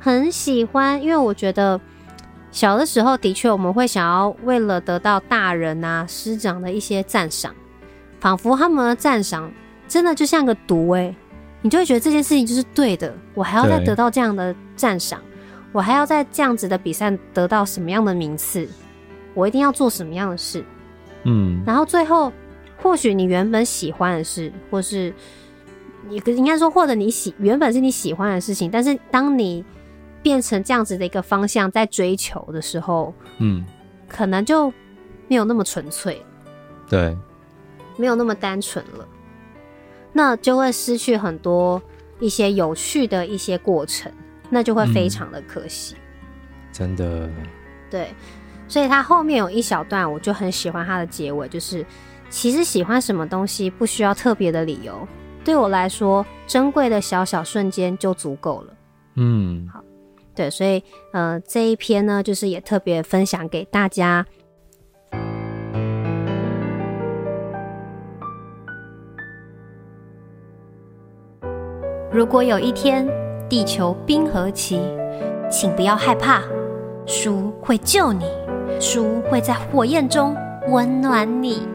[0.00, 1.78] 很喜欢，因为我觉得
[2.50, 7.54] 小的时候的确我们会想要为了得到大人啊师长的一些赞赏，
[8.20, 9.52] 仿佛他们的赞赏
[9.86, 11.16] 真的就像个毒诶、欸，
[11.62, 15.20] 你就会觉得这件事情就是对的，我还要再得到这样的赞赏，
[15.72, 18.68] 我还要在这样子的比赛得到什么样的名次，
[19.32, 20.62] 我一定要做什么样的事，
[21.24, 22.30] 嗯，然后最后
[22.76, 25.14] 或许你原本喜欢的事，或是。
[26.08, 29.64] 你应该说，或者你喜原本是你喜欢的事情，但是当你
[30.20, 33.64] 变成这样子的一个方向在追求的时候，嗯，
[34.08, 34.68] 可能就
[35.28, 36.20] 没有那么纯粹，
[36.88, 37.16] 对，
[37.96, 39.06] 没有那么单纯了，
[40.12, 41.80] 那就会失去很多
[42.20, 44.12] 一些有趣的一些过程，
[44.50, 45.96] 那就会非常的可惜，
[46.72, 47.28] 真的，
[47.90, 48.08] 对，
[48.68, 51.84] 所以他后面有一小段，我就很喜欢他的结尾，就是
[52.30, 55.06] 其实喜欢什么东西不需要特别的理由。
[55.44, 58.74] 对我来说，珍贵的小小瞬间就足够了。
[59.16, 59.82] 嗯，好，
[60.34, 64.24] 对，所以呃，这一篇呢，就是也特别分享给大家。
[72.12, 73.08] 如果有一天
[73.48, 74.78] 地球冰河期，
[75.50, 76.42] 请不要害怕，
[77.06, 78.26] 书会救你，
[78.78, 80.36] 书会在火焰中
[80.68, 81.66] 温暖你。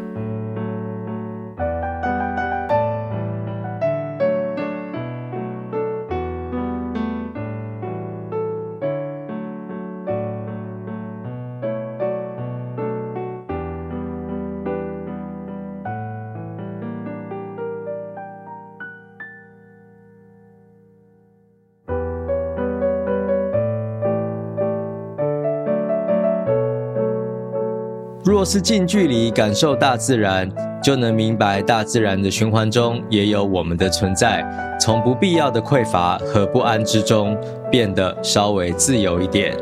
[28.49, 30.49] 是近距离感受大自然，
[30.81, 34.41] 就能明白大自然的循环中也有我们的存在。
[34.79, 37.37] 从不必要的匮乏和不安之中，
[37.69, 39.53] 变得稍微自由一点。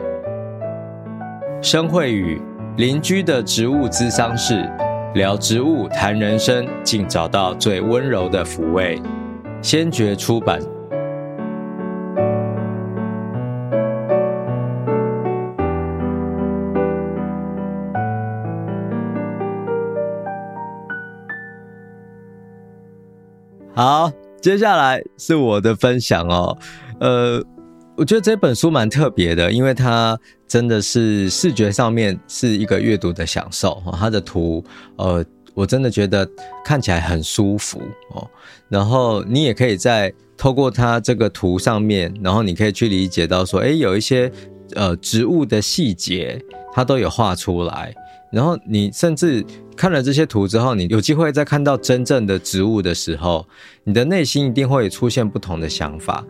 [1.63, 2.39] 声会语，
[2.77, 4.69] 邻居的植物咨商室，
[5.15, 9.01] 聊植物谈人生，竟找到最温柔的抚慰。
[9.63, 10.59] 先觉出版。
[23.75, 24.09] 好，
[24.41, 26.57] 接下来是我的分享哦。
[27.01, 27.43] 呃，
[27.97, 33.83] 我觉得这本书蛮特别的，因为它真的是视觉上面是一个阅读的享受。
[33.99, 34.63] 它的图，
[34.95, 35.21] 呃，
[35.53, 36.25] 我真的觉得
[36.63, 37.81] 看起来很舒服
[38.13, 38.25] 哦。
[38.69, 44.31] 然后你也可以在透过它这个图上面，然后你可以去理解到说，诶，有一些
[44.75, 46.41] 呃植物的细节，
[46.73, 47.93] 它都有画出来。
[48.35, 49.41] 然后你甚至
[49.77, 53.47] 看了这些图之后，你有机会再看到真正的植物的时候，
[53.85, 56.21] 你的内心一定会出现不同的想法，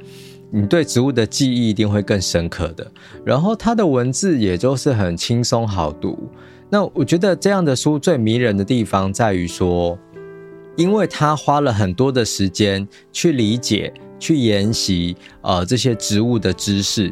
[0.52, 2.92] 你对植物的记忆一定会更深刻的。
[3.26, 6.30] 然后它的文字也就是很轻松好读。
[6.70, 9.98] 那我觉得这样的书最迷人的地方在于说，
[10.76, 17.12] 因为他花了很多的时间去理解、去研习呃这些植物的知识，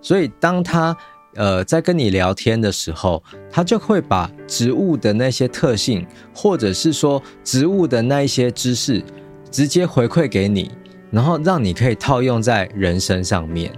[0.00, 0.96] 所以当他。
[1.38, 9.00] 呃，在跟你聊天的时候，他就会把植物的那些特性，或者是说植物的那一些知识，
[9.48, 10.72] 直接回馈给你，
[11.12, 13.72] 然后让你可以套用在人身上面。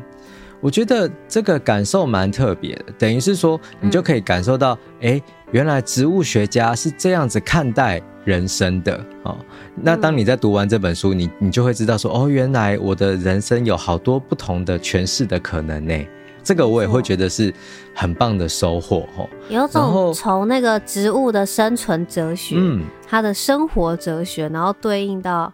[0.63, 9.37] 我觉得这个感受蛮特别的，等于是说，你就可以感受到，哎、嗯，原来植物学家是这样子看待人生的哦。
[9.75, 15.95] 那当你在读完这本书，你你就会知道说，哦，原来我的人生有好多不同的诠释的可能呢。
[16.43, 17.53] 这个我也会觉得是
[17.95, 19.29] 很棒的收获哦。
[19.49, 25.53] 有种从那个植物的生存哲学，嗯，它的生活哲学，然后对应到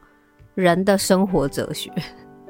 [0.55, 1.91] 人的生活哲学。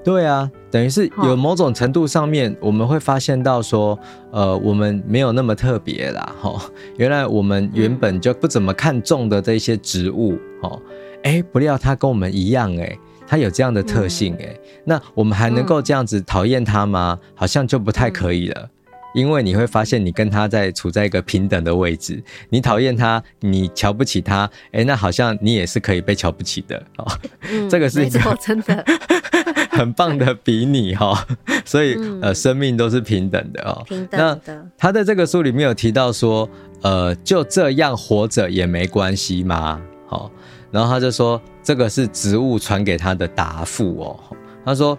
[0.04, 3.98] 对啊，等于是有某种程度上面，我们会发现到说，
[4.30, 6.62] 呃，我们没有那么特别啦，哈。
[6.96, 10.78] 原来我们原本就不怎么看重的这些植物，哈，
[11.24, 17.18] 哎，不料它跟我们一样，哎，它有这样的特性，哎，那我们还能够这样子讨厌它吗？
[17.34, 18.70] 好像就不太可以了。
[19.14, 22.22] 因为你会发现，你跟他在处在一个平等的位置。
[22.50, 27.18] 你讨厌他，你瞧不起他，哎，那好像你也是可以被瞧不起的哦。
[27.50, 28.84] 嗯、这个是一个真的
[29.72, 31.26] 很棒的比拟哈。
[31.64, 33.82] 所以、嗯、呃，生命都是平等的哦。
[33.88, 34.38] 平等的。
[34.44, 36.46] 那他在这个书里面有提到说，
[36.82, 39.80] 呃，就这样活着也没关系吗？
[40.06, 40.30] 好，
[40.70, 44.20] 然后他就说，这个是植物传给他的答复哦。
[44.64, 44.96] 他说。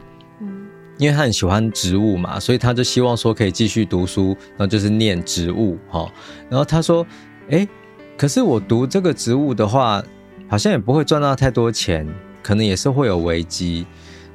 [1.00, 6.12] 因为他很喜欢植物嘛，所以他就希望说可以继续读书，然后就是念植物哈。
[6.50, 7.06] 然后他说
[7.50, 7.70] ：“诶，
[8.18, 10.04] 可是我读这个植物的话，
[10.50, 12.04] 好像也不会赚到太多钱，
[12.42, 13.86] 可能也是会有危机。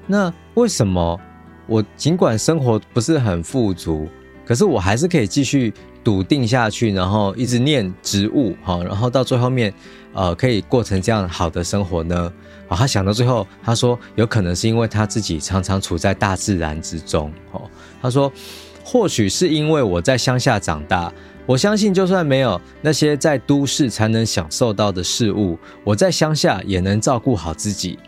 [0.07, 1.21] 那为什么
[1.67, 4.07] 我尽管生活不是很富足，
[4.47, 9.73] 可是我还是可以继续笃定下去，然后一直念植物哈，然后到最后面，
[10.13, 12.33] 呃，可以过成这样好的生活呢？”
[12.69, 17.31] 啊，他想到最后，他说有可能是因为他自己常常处在大自然之中。
[17.53, 17.63] 哦，
[18.01, 18.33] 他说
[18.83, 21.13] 或许是因为我在乡下长大，
[21.45, 27.99] 我相信就算没有那些在都市才能享受到的事物，我在乡下也能照顾好自己。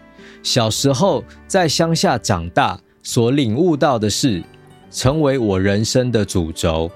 [0.43, 4.43] 小时候在乡下长大，所领悟到的事，
[4.91, 6.91] 成为我人生的主轴。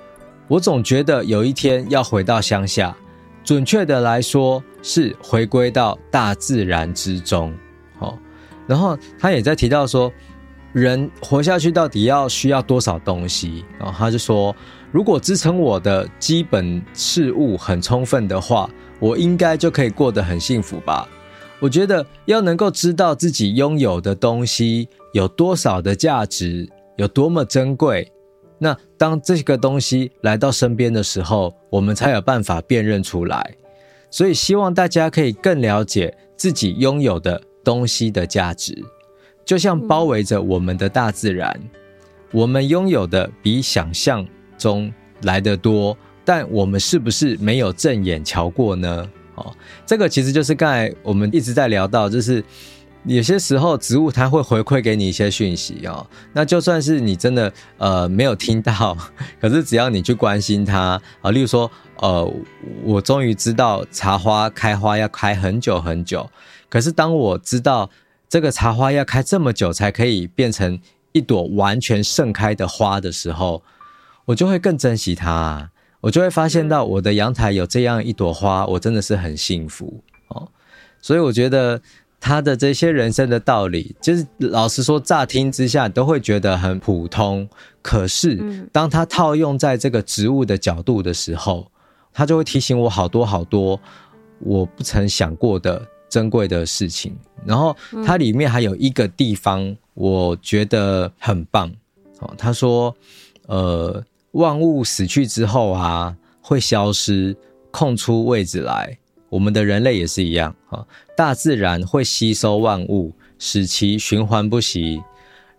[0.49, 2.97] 我总觉得有一天要回到乡下。
[3.45, 7.55] 准确的来说，是回归到大自然之中。
[7.99, 8.19] 好，
[8.67, 10.13] 然后他也在提到说，
[10.73, 13.65] 人活下去到底要需要多少东西？
[13.79, 14.55] 然后他就说，
[14.93, 18.69] 如果支撑我的基本事物很充分的话，
[19.01, 21.09] 我应该就可以过得很幸福吧。
[21.59, 28.13] 我觉得要能够知道自己拥有的东西有多少的价值，有多么珍贵。
[28.59, 33.55] 那当这个东西来到身边的时候，我们才有办法辨认出来。
[34.11, 38.77] 所以希望大家可以更了解自己拥有的东西的价值，
[39.45, 41.61] 就像包围着我们的大自然，
[42.33, 44.93] 我们拥有的比想象中
[45.23, 49.09] 来得多，但我们是不是没有正眼瞧过呢？
[49.37, 49.55] 哦，
[49.87, 52.43] 这个其实就是刚才我们一直在聊到，就是。
[53.05, 56.07] 有些时候，植物它会回馈给你一些讯息哦。
[56.33, 58.97] 那就算是你真的呃没有听到，
[59.41, 62.31] 可是只要你去关心它啊，例如说呃，
[62.83, 66.29] 我终于知道茶花开花要开很久很久，
[66.69, 67.89] 可是当我知道
[68.29, 70.79] 这个茶花要开这么久才可以变成
[71.13, 73.63] 一朵完全盛开的花的时候，
[74.27, 75.71] 我就会更珍惜它。
[76.01, 80.49] 我就会发现到我的阳台有这样一朵花，我真的是很幸福哦。
[81.01, 81.81] 所以我觉得。
[82.21, 87.49] 他的这些人生的道理，就是老实说，乍听之下都会觉得很普通。
[87.81, 91.71] 可是，当他套用在这个植物的角度的时候，
[92.13, 93.81] 他就会提醒我好多好多
[94.41, 97.17] 我不曾想过的珍贵的事情。
[97.47, 101.73] 然后，它里面还有一个地方，我觉得很棒。
[102.19, 102.95] 哦，他说
[103.47, 107.37] ：“呃，万物死去之后啊，会消失，
[107.71, 110.87] 空出位置来。”我们的人类也是一样啊，
[111.17, 115.03] 大自然会吸收万物，使其循环不息。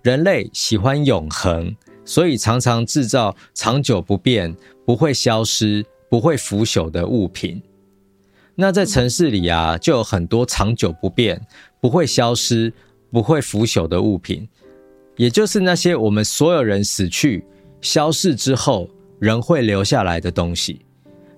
[0.01, 4.55] 人类喜欢永恒，所以常常制造长久不变、
[4.85, 7.61] 不会消失、不会腐朽的物品。
[8.55, 11.39] 那在城市里啊，就有很多长久不变、
[11.79, 12.73] 不会消失、
[13.11, 14.47] 不会腐朽的物品，
[15.15, 17.45] 也就是那些我们所有人死去、
[17.81, 20.85] 消逝之后，仍会留下来的东西。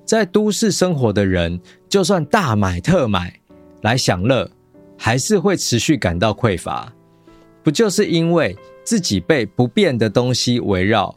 [0.05, 1.59] 在都市生活的人，
[1.91, 3.37] 就算大买特买
[3.81, 4.49] 来享乐，
[4.97, 6.89] 还是会持续感到匮乏。
[7.61, 11.13] 不就是因为自己被不变的东西围绕，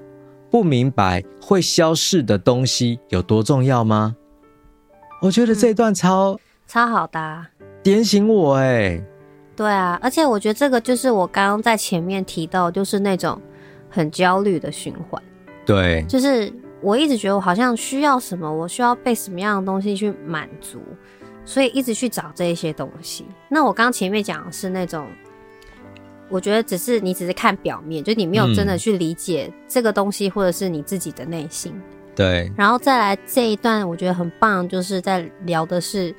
[0.51, 4.17] 不明白会消逝的东西有多重要吗？
[5.23, 7.49] 我觉得这段超、嗯、超好的、啊，
[7.81, 9.05] 点醒我哎、欸。
[9.55, 13.41] 对啊，而且我觉得这个就是我刚刚在前面提到，就是那种
[13.89, 15.23] 很焦虑的循环。
[15.65, 16.53] 对，就是。
[16.85, 20.83] 我一直觉得我好像需要什么，我需要被什么样的东西去满足，
[21.47, 23.25] 所以一直去找这一些东西。
[23.49, 25.07] 那我刚前面讲的是那种
[26.29, 31.75] 我觉得只是你只是看表面，就你没有真的去理解这个东西，或者是你自己的内心。
[32.15, 36.15] 对，然后再来这一段，我觉得很棒，就是在聊的是，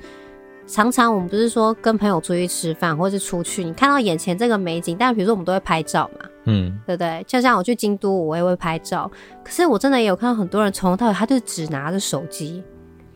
[0.66, 7.24] 常常我们不是说跟朋友出去吃饭，或是出去，你看到眼前这个美景，但比如说我们都会拍照嘛，嗯，对不对？
[7.26, 9.10] 就像我去京都，我也会拍照，
[9.44, 12.62] 可是我真的也有看到很多人从头到尾，他就只拿着手机，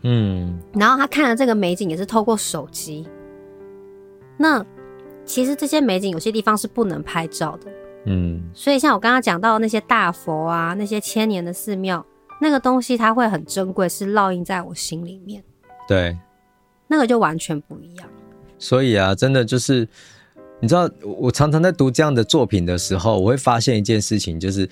[0.03, 3.07] 嗯，然后他看了这个美景也是透过手机，
[4.37, 4.65] 那
[5.25, 7.71] 其实这些美景有些地方是不能拍照的，
[8.05, 12.05] 嗯，所以像我刚刚讲到那些大佛啊，那些千年的寺庙。
[12.43, 15.43] 那个东西它会很珍贵，是烙印在我心里面。
[15.87, 16.17] 对，
[16.91, 18.09] 那个就完全不一样。
[18.59, 19.87] 所以啊，真的就是，
[20.59, 20.89] 你知道，
[21.21, 24.69] 我常常在读这样的作品的时候，我会发现一件事情，就是，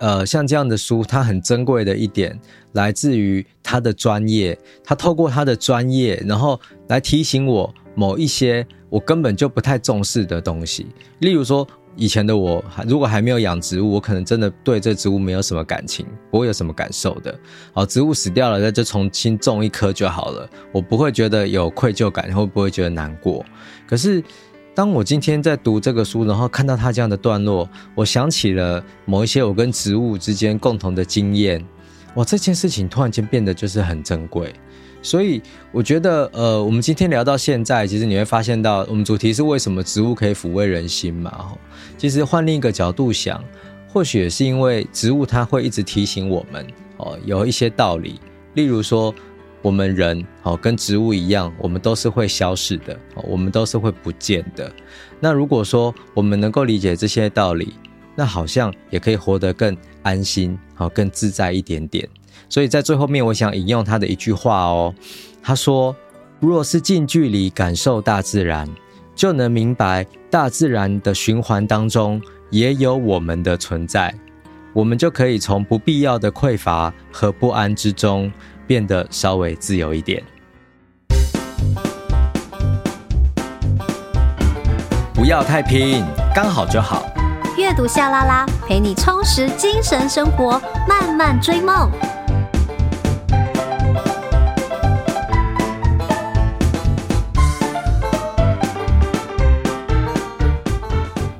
[0.00, 2.36] 呃，像这样的书，它很珍贵的一点，
[2.72, 10.88] 来自于他的专业，他透过他的专业，然后来提醒我某一些我根本就不太重视的东西，
[11.20, 11.64] 例如说。
[11.96, 17.38] 以前的我，如果还没有养植物，我可能真的对这植物没有什么感情，不会有什么感受的。
[17.72, 23.44] 好，植物死掉了，那就重新种一棵就好了，我不会觉得有愧疚感，会不会觉得难过？
[23.86, 24.22] 可是，
[24.74, 31.62] 当我今天在读这个书，然后看到它这样的段落，我想起了某一些我跟植物之间共同的经验，
[32.14, 34.54] 哇，这件事情突然间变得就是很珍贵。
[35.02, 35.42] 所以
[35.72, 41.52] 我觉得，呃，我们今天聊到现在，其实你会发现到，我们主题是为什么植物可以抚慰人心嘛？
[41.96, 43.42] 其实换另一个角度想，
[43.88, 46.66] 或许也是因为植物它会一直提醒我们，
[46.98, 48.20] 哦，有一些道理。
[48.54, 49.14] 例如说，
[49.62, 54.70] 我们人，哦，跟植物一样，我们都是会消逝的，我们都是会不见的。
[55.18, 57.74] 那如果说我们能够理解这些道理，
[58.16, 62.08] 那好像也可以活得更安心，好，更自在一点点。
[62.48, 64.94] 所以在最后面，我想引用他的一句话哦。
[65.42, 65.94] 他说
[66.40, 68.68] ：“若是近距离感受大自然，
[69.14, 72.20] 就能明白大自然的循环当中
[72.50, 74.14] 也有我们的存在，
[74.72, 78.30] 我们就可以从不必要的匮乏和不安之中
[78.66, 80.22] 变得稍微自由一点。
[85.14, 86.04] 不要太拼，
[86.34, 87.06] 刚好就好。
[87.56, 91.90] 阅读夏拉拉，陪你充实精神生活，慢慢追梦。”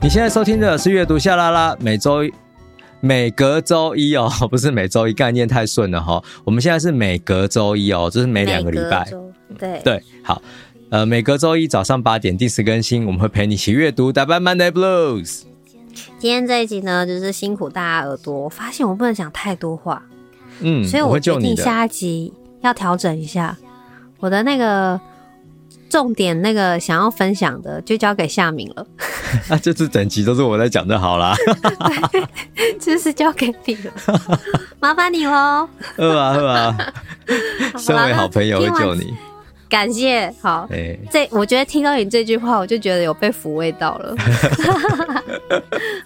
[0.02, 2.22] 你现在收听的是阅读夏拉拉，每周
[3.00, 6.24] 每隔周一哦， 不是每周一，概念太顺了哈、哦。
[6.42, 9.06] 我们现在是每隔周一哦，就是每两个礼拜。
[9.58, 10.40] 对对，好，
[10.88, 15.42] 呃，每隔周一早上八点定时更新，我们会陪你一起阅读，打败 Monday Blues。
[16.18, 20.02] 今天这一集呢，就是辛苦大家耳朵，我发现我不能讲太多话，
[20.60, 22.32] 嗯，所以我决定下一集
[22.62, 23.54] 要调整一下
[24.18, 24.98] 我的那个。
[25.90, 28.86] 重点那个想要分享的就交给夏明了。
[29.48, 31.34] 那 这次整集都是我在讲就好啦。
[32.10, 33.92] 对，这是交给你了，
[34.80, 35.68] 麻烦你喽。
[35.96, 36.92] 饿啊饿啊，
[37.76, 39.12] 身为好朋友会救你，
[39.68, 40.32] 感谢。
[40.40, 44.14] 好，欸、这我觉得听到你这句话，我就觉得有被抚慰到了。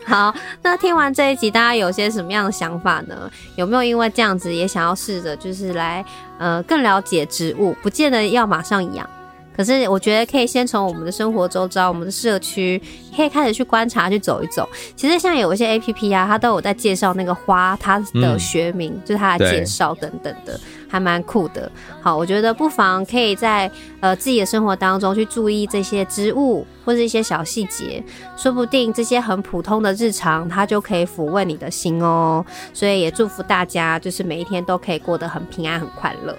[0.07, 3.31] 好，那听完这一集，大家有些什么样的想法呢？
[3.57, 6.05] 有没有因为这样子也想要试着就是来
[6.39, 9.09] 呃更了解植物，不见得要马上养。
[9.57, 12.81] 可是我觉得可以先从我们的生活周遭、我们的社区，
[13.15, 14.69] 可以开始去观察、去走一走。
[14.97, 21.71] 其实像有一些 APP 啊，它都有在介绍那个花它的学名，就是它的介绍等等的，还蛮酷的。
[22.03, 28.03] 好，我觉得不妨可以在呃自己的生活当中去注意这些植物或者一些小细节，
[28.37, 32.45] 说不定这些很普通的日常，它就可以抚慰你的心哦。
[32.73, 36.37] 所以也祝福大家，就是每一天都可以过得很平安、很快乐。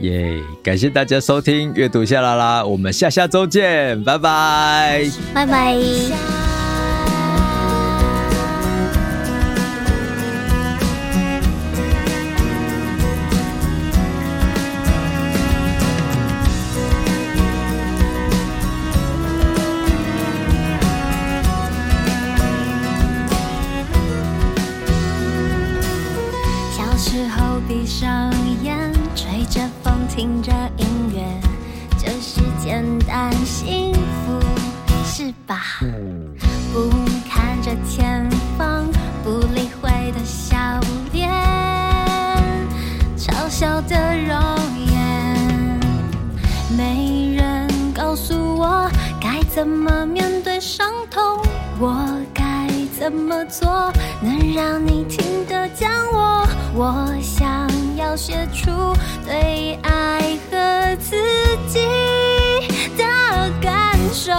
[0.00, 6.63] 耶感谢大家收听阅读下啦啦，我们下下周见，拜拜，拜拜。
[49.54, 51.38] 怎么面对伤痛，
[51.78, 56.44] 我该怎么做能让你听得见我？
[56.74, 57.46] 我想
[57.96, 58.72] 要写出
[59.24, 61.14] 对爱和自
[61.68, 61.78] 己
[62.96, 63.04] 的
[63.62, 64.32] 感受，